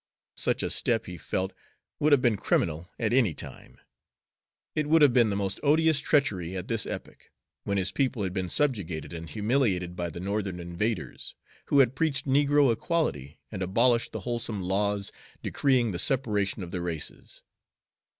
[0.37, 1.53] Such a step, he felt,
[1.99, 3.79] would have been criminal at any time;
[4.73, 7.29] it would have been the most odious treachery at this epoch,
[7.65, 11.35] when his people had been subjugated and humiliated by the Northern invaders,
[11.65, 15.11] who had preached negro equality and abolished the wholesome laws
[15.43, 17.43] decreeing the separation of the races.